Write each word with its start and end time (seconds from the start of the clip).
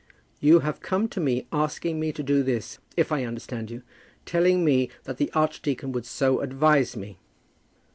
You 0.39 0.61
have 0.61 0.79
come 0.81 1.07
to 1.09 1.19
me 1.19 1.45
asking 1.51 1.99
me 1.99 2.11
to 2.11 2.23
do 2.23 2.41
this, 2.41 2.79
if 2.97 3.11
I 3.11 3.23
understand 3.23 3.69
you, 3.69 3.83
telling 4.25 4.65
me 4.65 4.89
that 5.03 5.17
the 5.17 5.31
archdeacon 5.33 5.91
would 5.91 6.07
so 6.07 6.39
advise 6.41 6.97
me." 6.97 7.19